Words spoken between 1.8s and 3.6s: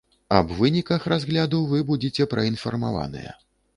будзеце праінфармаваныя.